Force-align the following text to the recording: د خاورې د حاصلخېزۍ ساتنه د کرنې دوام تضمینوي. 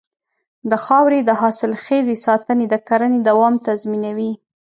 د 0.69 0.71
خاورې 0.85 1.19
د 1.23 1.31
حاصلخېزۍ 1.41 2.17
ساتنه 2.25 2.63
د 2.69 2.75
کرنې 2.87 3.19
دوام 3.29 3.53
تضمینوي. 3.67 4.31